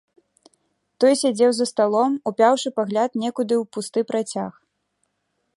[1.03, 4.51] Той сядзеў за сталом, упяўшы пагляд некуды ў пусты працяг.